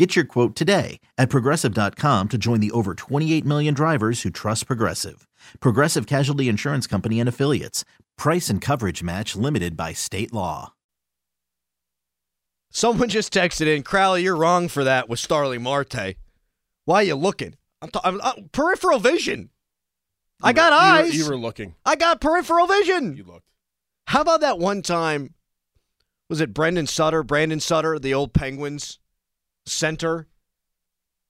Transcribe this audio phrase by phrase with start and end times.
[0.00, 4.66] Get your quote today at progressive.com to join the over 28 million drivers who trust
[4.66, 5.28] Progressive.
[5.60, 7.84] Progressive Casualty Insurance Company and Affiliates.
[8.16, 10.72] Price and coverage match limited by state law.
[12.70, 16.16] Someone just texted in, Crowley, you're wrong for that with Starling Marte.
[16.86, 17.56] Why are you looking?
[17.82, 19.50] I'm, ta- I'm uh, peripheral vision.
[20.42, 21.18] I got You were- eyes.
[21.18, 21.74] You were looking.
[21.84, 23.18] I got peripheral vision.
[23.18, 23.44] You looked.
[24.06, 25.34] How about that one time?
[26.30, 27.22] Was it Brendan Sutter?
[27.22, 28.98] Brandon Sutter, the old Penguins
[29.66, 30.26] center,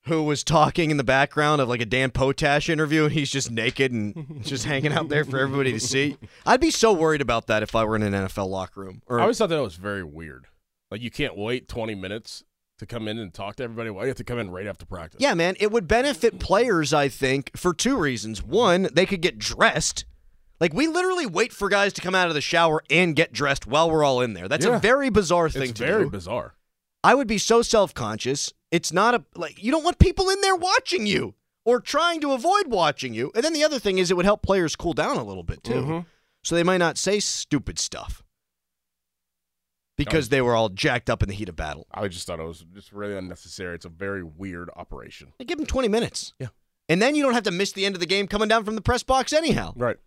[0.04, 3.50] who was talking in the background of like a Dan Potash interview, and he's just
[3.50, 6.16] naked and just hanging out there for everybody to see.
[6.46, 9.02] I'd be so worried about that if I were in an NFL locker room.
[9.06, 10.46] Or I always thought that was very weird.
[10.90, 12.44] Like you can't wait 20 minutes
[12.78, 13.90] to come in and talk to everybody.
[13.90, 15.20] Why do you have to come in right after practice?
[15.20, 16.94] yeah, man, it would benefit players.
[16.94, 18.42] I think for two reasons.
[18.42, 20.06] One, they could get dressed.
[20.60, 23.66] Like we literally wait for guys to come out of the shower and get dressed
[23.66, 24.48] while we're all in there.
[24.48, 24.76] That's Yeah.
[24.76, 26.10] a very bizarre thing it's to very do.
[26.10, 26.54] bizarre.
[27.02, 28.52] I would be so self conscious.
[28.70, 31.34] It's not a like you don't want people in there watching you
[31.64, 33.30] or trying to avoid watching you.
[33.34, 35.62] And then the other thing is it would help players cool down a little bit
[35.64, 35.74] too.
[35.74, 36.06] Mhm.
[36.42, 38.22] So they might not say stupid stuff
[39.96, 41.86] because they were all jacked up in the heat of battle.
[41.92, 43.74] I just thought it was just really unnecessary.
[43.74, 45.32] It's a very weird operation.
[45.38, 46.32] They give them 20 minutes.
[46.38, 46.48] Yeah.
[46.88, 48.75] And then you don't have to miss the end of the game coming down from
[48.75, 49.75] the press box anyhow.
[49.76, 49.98] Right.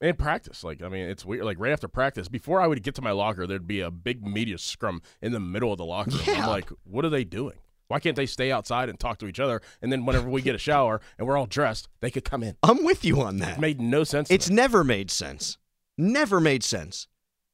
[0.00, 0.62] And practice.
[0.62, 1.44] Like, I mean, it's weird.
[1.44, 4.26] Like, right after practice, before I would get to my locker, there'd be a big
[4.26, 6.20] media scrum in the middle of the locker room.
[6.26, 6.42] Yeah.
[6.42, 7.56] I'm like, what are they doing?
[7.88, 9.62] Why can't they stay outside and talk to each other?
[9.80, 12.56] And then whenever we get a shower and we're all dressed, they could come in.
[12.62, 13.58] I'm with you on that.
[13.58, 14.30] It made no sense.
[14.30, 15.56] It's never made sense.
[15.96, 17.06] Never made sense.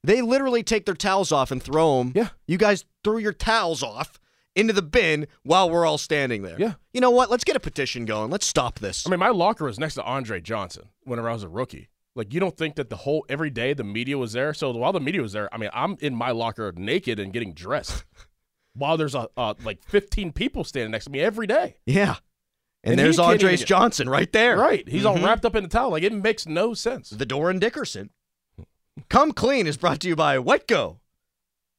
[0.02, 2.12] They literally take their towels off and throw them.
[2.16, 2.31] Yeah.
[2.48, 4.19] You guys threw your towels off
[4.56, 6.58] into the bin while we're all standing there.
[6.58, 6.72] Yeah.
[6.92, 7.31] You know what?
[7.31, 8.31] Let's get a petition going.
[8.31, 9.06] Let's stop this.
[9.06, 11.88] I mean, my locker was next to Andre Johnson whenever I was a rookie.
[12.14, 14.52] Like, you don't think that the whole every day the media was there?
[14.52, 17.54] So while the media was there, I mean, I'm in my locker naked and getting
[17.54, 18.04] dressed
[18.74, 21.76] while there's a uh, like 15 people standing next to me every day.
[21.86, 22.16] yeah.
[22.84, 24.56] And, And there's Andres get- Johnson right there.
[24.58, 24.86] Right?
[24.88, 25.24] He's all Mhm.
[25.24, 25.92] wrapped up in the towel.
[25.92, 27.10] Like, it makes no sense.
[27.10, 28.10] The Dorin Dickerson.
[29.08, 30.98] Come Clean is brought to you by GetGo.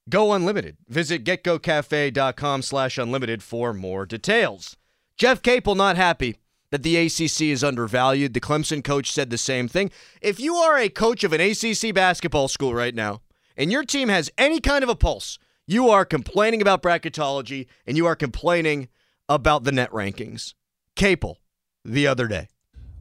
[0.09, 0.77] Go Unlimited.
[0.87, 4.77] Visit getgocafe.com slash unlimited for more details.
[5.17, 6.37] Jeff Capel not happy
[6.73, 8.33] that the ACC is undervalued.
[8.33, 9.91] The Clemson coach said the same thing.
[10.23, 13.21] If you are a coach of an ACC basketball school right now
[13.55, 17.95] and your team has any kind of a pulse, you are complaining about bracketology and
[17.95, 18.87] you are complaining
[19.29, 20.55] about the net rankings.
[20.95, 21.37] Capel
[21.85, 22.47] the other day.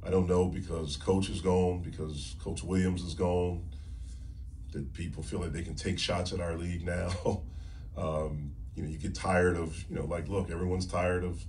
[0.04, 3.64] I don't know because coach is gone, because Coach Williams is gone.
[4.72, 7.10] That people feel like they can take shots at our league now.
[7.96, 11.42] um, you know, you get tired of, you know, like, look, everyone's tired of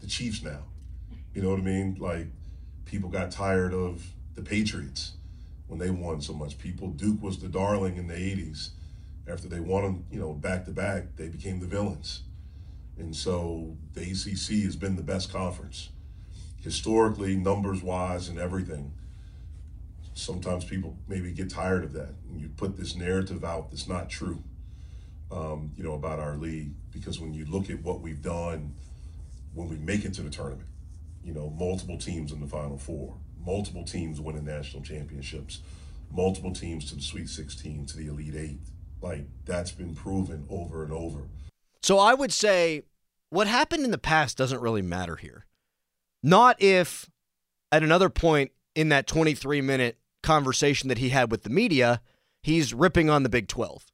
[0.00, 0.60] the Chiefs now.
[1.34, 1.96] You know what I mean?
[1.98, 2.26] Like,
[2.84, 4.04] people got tired of
[4.34, 5.12] the Patriots
[5.66, 6.58] when they won so much.
[6.58, 8.70] People, Duke was the darling in the 80s.
[9.26, 12.22] After they won them, you know, back to back, they became the villains.
[12.98, 15.88] And so the ACC has been the best conference
[16.62, 18.92] historically, numbers wise, and everything.
[20.14, 22.14] Sometimes people maybe get tired of that.
[22.28, 24.42] And you put this narrative out that's not true,
[25.30, 26.72] um, you know, about our league.
[26.92, 28.74] Because when you look at what we've done
[29.54, 30.68] when we make it to the tournament,
[31.24, 35.60] you know, multiple teams in the Final Four, multiple teams winning national championships,
[36.10, 38.60] multiple teams to the Sweet 16, to the Elite Eight.
[39.00, 41.28] Like, that's been proven over and over.
[41.82, 42.82] So I would say
[43.30, 45.46] what happened in the past doesn't really matter here.
[46.22, 47.10] Not if
[47.72, 52.00] at another point in that 23 minute conversation that he had with the media,
[52.42, 53.86] he's ripping on the Big 12.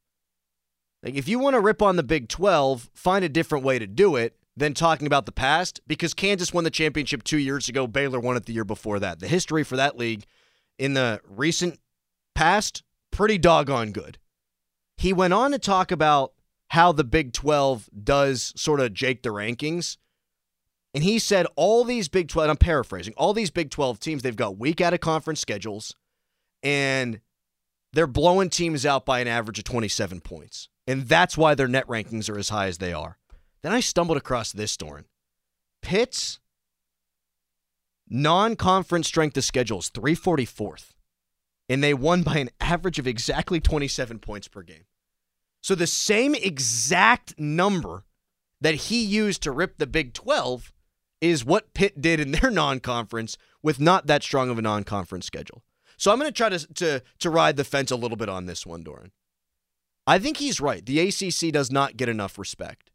[1.02, 3.86] Like if you want to rip on the Big 12, find a different way to
[3.86, 7.86] do it than talking about the past because Kansas won the championship 2 years ago,
[7.86, 9.20] Baylor won it the year before that.
[9.20, 10.24] The history for that league
[10.78, 11.78] in the recent
[12.34, 14.18] past pretty doggone good.
[14.96, 16.32] He went on to talk about
[16.68, 19.96] how the Big 12 does sort of jake the rankings.
[20.92, 24.22] And he said all these Big 12, and I'm paraphrasing, all these Big 12 teams,
[24.22, 25.94] they've got week out of conference schedules.
[26.62, 27.20] And
[27.92, 30.68] they're blowing teams out by an average of 27 points.
[30.86, 33.17] And that's why their net rankings are as high as they are.
[33.62, 35.04] Then I stumbled across this, Dorin.
[35.82, 36.38] Pitt's
[38.08, 40.90] non conference strength of schedule is 344th.
[41.68, 44.84] And they won by an average of exactly 27 points per game.
[45.60, 48.04] So the same exact number
[48.60, 50.72] that he used to rip the Big 12
[51.20, 54.84] is what Pitt did in their non conference with not that strong of a non
[54.84, 55.62] conference schedule.
[55.96, 58.46] So I'm going to try to, to, to ride the fence a little bit on
[58.46, 59.10] this one, Dorin.
[60.06, 60.84] I think he's right.
[60.84, 62.90] The ACC does not get enough respect.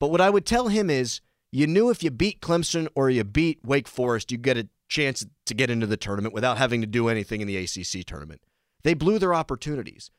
[0.00, 1.20] But what I would tell him is
[1.52, 5.24] you knew if you beat Clemson or you beat Wake Forest, you get a chance
[5.46, 8.40] to get into the tournament without having to do anything in the ACC tournament.
[8.82, 10.10] They blew their opportunities.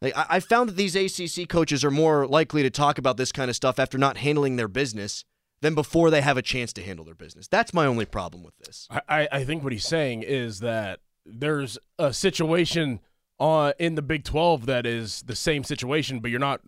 [0.00, 3.48] Like, I found that these ACC coaches are more likely to talk about this kind
[3.48, 5.24] of stuff after not handling their business
[5.60, 7.46] than before they have a chance to handle their business.
[7.46, 8.88] That's my only problem with this.
[9.08, 12.98] I, I think what he's saying is that there's a situation
[13.38, 16.60] uh, in the Big 12 that is the same situation, but you're not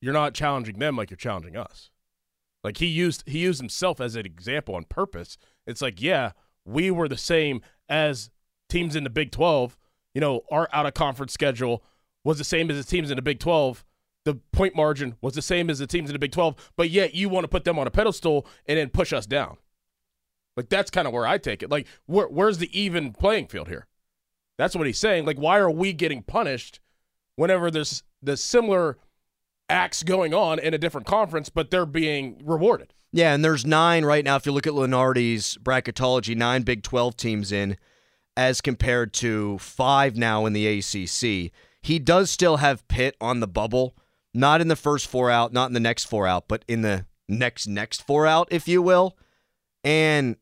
[0.00, 1.90] you're not challenging them like you're challenging us.
[2.62, 5.38] Like he used he used himself as an example on purpose.
[5.66, 6.32] It's like, yeah,
[6.64, 8.30] we were the same as
[8.68, 9.76] teams in the Big 12.
[10.14, 11.84] You know, our out of conference schedule
[12.24, 13.84] was the same as the teams in the Big 12.
[14.24, 17.14] The point margin was the same as the teams in the Big 12, but yet
[17.14, 19.58] you want to put them on a pedestal and then push us down.
[20.56, 21.70] Like that's kind of where I take it.
[21.70, 23.86] Like where, where's the even playing field here?
[24.58, 25.24] That's what he's saying.
[25.24, 26.80] Like why are we getting punished
[27.36, 28.98] whenever there's the similar
[29.68, 32.92] acts going on in a different conference, but they're being rewarded?
[33.12, 34.36] Yeah, and there's nine right now.
[34.36, 37.76] If you look at Lunardi's bracketology, nine Big 12 teams in,
[38.36, 41.52] as compared to five now in the ACC.
[41.80, 43.96] He does still have Pitt on the bubble
[44.36, 47.06] not in the first four out, not in the next four out, but in the
[47.28, 49.16] next next four out, if you will.
[49.82, 50.36] And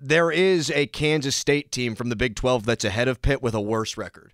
[0.00, 3.54] there is a Kansas State team from the Big 12 that's ahead of Pitt with
[3.54, 4.32] a worse record.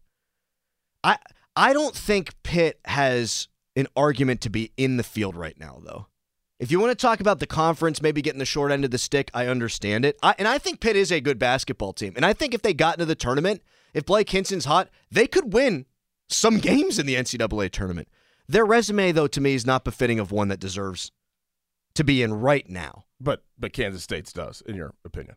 [1.02, 1.18] I
[1.56, 6.06] I don't think Pitt has an argument to be in the field right now though.
[6.58, 8.98] If you want to talk about the conference maybe getting the short end of the
[8.98, 10.18] stick, I understand it.
[10.22, 12.12] I, and I think Pitt is a good basketball team.
[12.16, 13.62] And I think if they got into the tournament,
[13.94, 15.86] if Blake Hinson's hot, they could win
[16.28, 18.08] some games in the NCAA tournament.
[18.46, 21.12] Their resume, though, to me, is not befitting of one that deserves
[21.94, 23.04] to be in right now.
[23.20, 25.36] But but Kansas State's does, in your opinion.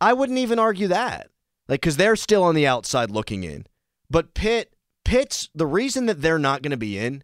[0.00, 1.30] I wouldn't even argue that.
[1.68, 3.66] Like, because they're still on the outside looking in.
[4.08, 7.22] But Pitt, Pitt's the reason that they're not going to be in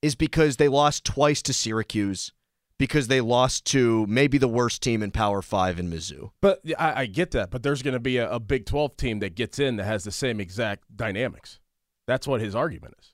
[0.00, 2.32] is because they lost twice to Syracuse,
[2.78, 6.30] because they lost to maybe the worst team in Power Five in Mizzou.
[6.40, 7.50] But I, I get that.
[7.50, 10.04] But there's going to be a, a Big 12 team that gets in that has
[10.04, 11.60] the same exact dynamics.
[12.06, 13.12] That's what his argument is.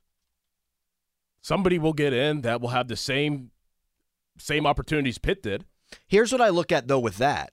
[1.42, 3.50] Somebody will get in that will have the same
[4.38, 5.64] same opportunities Pitt did.
[6.06, 7.52] Here's what I look at though with that.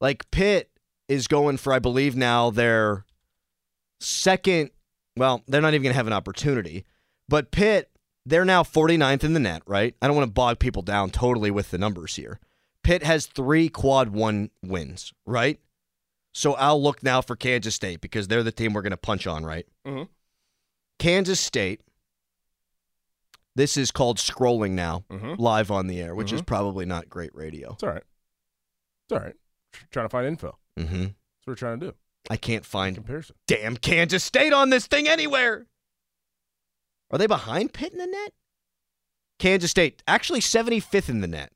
[0.00, 0.70] Like Pitt
[1.08, 3.04] is going for, I believe now their
[4.00, 4.70] second.
[5.16, 6.84] Well, they're not even going to have an opportunity,
[7.28, 7.90] but Pitt
[8.28, 9.94] they're now 49th in the net, right?
[10.02, 12.40] I don't want to bog people down totally with the numbers here.
[12.82, 15.60] Pitt has three quad one wins, right?
[16.34, 19.28] So I'll look now for Kansas State because they're the team we're going to punch
[19.28, 19.64] on, right?
[19.86, 20.10] Mm-hmm.
[20.98, 21.82] Kansas State.
[23.54, 25.38] This is called scrolling now, Mhm.
[25.38, 26.46] live on the air, which is Mhm.
[26.46, 27.72] probably not great radio.
[27.72, 28.04] It's all right.
[29.04, 29.34] It's all right.
[29.90, 30.58] Trying to find info.
[30.78, 31.02] Mm-hmm.
[31.02, 31.12] That's
[31.44, 31.94] what we're trying to do.
[32.28, 33.36] I can't find Comparison.
[33.46, 35.66] damn Kansas State on this thing anywhere.
[37.10, 38.32] Are they behind Pitt in the net?
[39.38, 41.52] Kansas State, actually 75th in the net.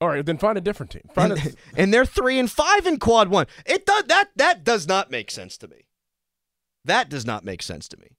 [0.00, 1.02] All right, then find a different team.
[1.14, 3.46] Find and, a, and they're three and five in quad one.
[3.66, 5.86] It does that that does not make sense to me.
[6.84, 8.16] That does not make sense to me.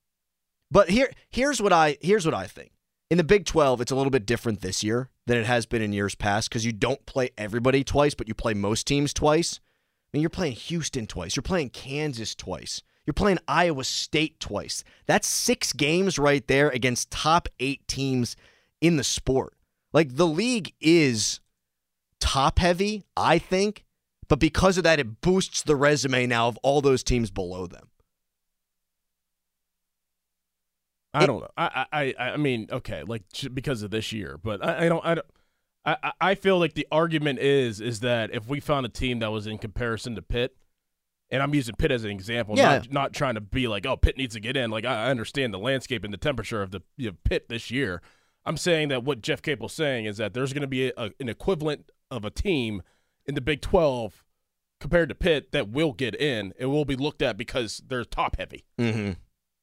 [0.72, 2.72] But here here's what I here's what I think.
[3.10, 5.82] In the Big 12, it's a little bit different this year than it has been
[5.82, 9.60] in years past because you don't play everybody twice, but you play most teams twice.
[10.12, 11.36] I mean, you're playing Houston twice.
[11.36, 12.82] You're playing Kansas twice.
[13.06, 14.84] You're playing Iowa State twice.
[15.06, 18.36] That's six games right there against top eight teams
[18.82, 19.54] in the sport.
[19.94, 21.40] Like the league is
[22.20, 23.86] top heavy, I think,
[24.28, 27.90] but because of that, it boosts the resume now of all those teams below them.
[31.14, 31.50] I don't know.
[31.58, 35.16] I, I, I mean, okay, like because of this year, but I, I don't, I
[35.16, 35.26] don't.
[36.04, 39.32] I, I feel like the argument is is that if we found a team that
[39.32, 40.56] was in comparison to Pitt,
[41.30, 42.78] and I'm using Pitt as an example, Yeah.
[42.78, 44.72] not, not trying to be like, oh, Pitt needs to get in.
[44.72, 48.02] Like I understand the landscape and the temperature of the you know, Pitt this year.
[48.46, 51.30] I'm saying that what Jeff Capel's saying is that there's going to be a, an
[51.30, 52.82] equivalent of a team
[53.26, 54.24] in the Big 12
[54.80, 58.38] compared to Pitt that will get in and will be looked at because they're top
[58.38, 58.66] heavy.
[58.80, 59.12] Mm-hmm.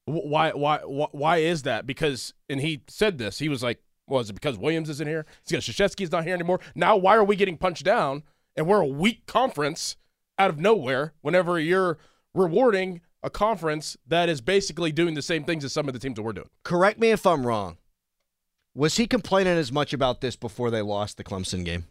[0.05, 1.85] Why, why, why, why is that?
[1.87, 3.41] Because, and he said this.
[3.41, 5.27] He was like, "Well, is it because Williams isn't here?
[5.43, 6.61] It's because Krzyzewski's not here anymore.
[6.75, 8.23] Now, why are we getting punched down?
[8.57, 9.97] And we're a weak conference
[10.39, 11.13] out of nowhere.
[11.21, 11.99] Whenever you're
[12.35, 16.17] rewarding a conference that is basically doing the same things as some of the teams
[16.17, 16.49] that we're doing.
[16.63, 17.79] Correct me if I'm wrong.
[18.75, 21.87] Was he complaining as much about this before they lost the Clemson game?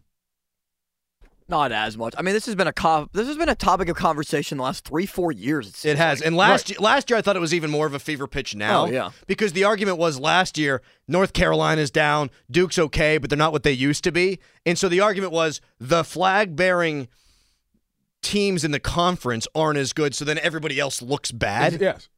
[1.48, 2.16] Not as much.
[2.18, 4.64] I mean, this has been a co- this has been a topic of conversation the
[4.64, 5.86] last three, four years.
[5.86, 6.20] It, It has.
[6.20, 6.28] like.
[6.28, 8.56] And last year, last year I thought it was even more of a fever pitch
[8.56, 8.84] oh, now.
[8.86, 9.12] Oh, yeah.
[9.28, 13.62] Because the argument was last year North Carolina's down, Duke's okay, but they're not what
[13.62, 14.40] they used to be.
[14.66, 17.08] And so the argument was the flag bearing
[18.24, 21.80] teams in the conference aren't as good, so then everybody else looks bad.
[21.80, 22.10] Yes.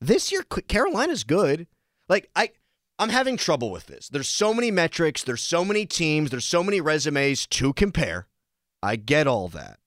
[0.00, 1.66] This year Carolina's good.
[2.08, 2.52] Like I
[2.98, 4.08] I'm having trouble with this.
[4.08, 8.26] There's so many metrics, there's so many teams, there's so many resumes to compare.
[8.86, 9.78] I get all that.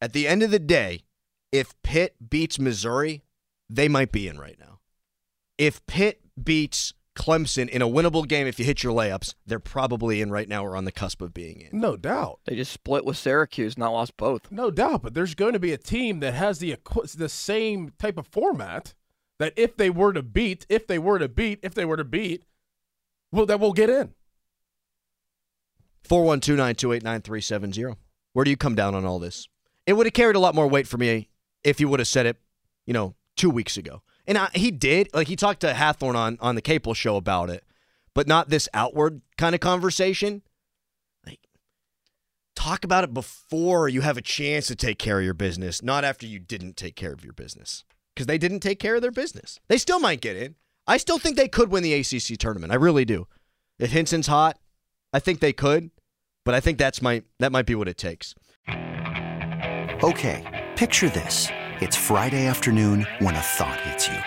[0.00, 1.04] At the end of the day,
[1.50, 3.22] if Pitt beats Missouri,
[3.68, 4.80] they might be in right now.
[5.58, 10.20] If Pitt beats Clemson in a winnable game, if you hit your layups, they're probably
[10.20, 11.80] in right now or on the cusp of being in.
[11.80, 12.40] No doubt.
[12.44, 14.50] They just split with Syracuse, not lost both.
[14.50, 16.76] No doubt, but there's going to be a team that has the
[17.16, 18.94] the same type of format
[19.38, 22.04] that if they were to beat, if they were to beat, if they were to
[22.04, 22.44] beat,
[23.32, 24.14] well, that will get in.
[26.04, 27.96] 412 928 9370.
[28.32, 29.48] Where do you come down on all this?
[29.86, 31.28] It would have carried a lot more weight for me
[31.64, 32.36] if you would have said it,
[32.86, 34.02] you know, two weeks ago.
[34.26, 35.08] And I, he did.
[35.12, 37.64] Like, he talked to Hathorn on, on the Capel show about it,
[38.14, 40.42] but not this outward kind of conversation.
[41.26, 41.40] Like,
[42.54, 46.04] talk about it before you have a chance to take care of your business, not
[46.04, 47.84] after you didn't take care of your business.
[48.14, 49.58] Because they didn't take care of their business.
[49.68, 50.56] They still might get in.
[50.86, 52.72] I still think they could win the ACC tournament.
[52.72, 53.26] I really do.
[53.78, 54.58] If Hinson's hot,
[55.12, 55.90] I think they could,
[56.44, 58.34] but I think that's my that might be what it takes.
[60.02, 61.48] Okay, picture this.
[61.80, 64.18] It's Friday afternoon when a thought hits you.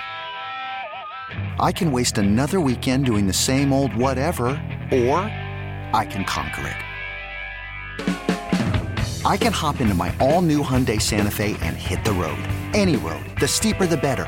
[1.60, 4.46] I can waste another weekend doing the same old whatever,
[4.92, 5.20] or
[5.94, 6.76] I can conquer it.
[9.26, 12.42] I can hop into my all new Hyundai Santa Fe and hit the road.
[12.74, 13.24] Any road.
[13.40, 14.28] The steeper, the better.